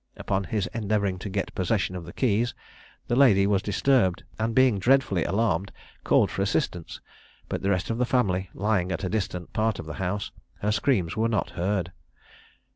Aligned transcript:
Upon 0.17 0.45
his 0.45 0.65
endeavouring 0.73 1.19
to 1.19 1.29
get 1.29 1.53
possession 1.53 1.95
of 1.95 2.05
the 2.05 2.11
keys, 2.11 2.55
the 3.07 3.15
lady 3.15 3.45
was 3.45 3.61
disturbed, 3.61 4.23
and 4.39 4.55
being 4.55 4.79
dreadfully 4.79 5.23
alarmed, 5.25 5.71
called 6.03 6.31
for 6.31 6.41
assistance; 6.41 7.01
but 7.47 7.61
the 7.61 7.69
rest 7.69 7.91
of 7.91 7.99
the 7.99 8.03
family 8.07 8.49
lying 8.55 8.91
at 8.91 9.03
a 9.03 9.09
distant 9.09 9.53
part 9.53 9.77
of 9.77 9.85
the 9.85 9.93
house, 10.01 10.31
her 10.61 10.71
screams 10.71 11.15
were 11.15 11.29
not 11.29 11.51
heard. 11.51 11.91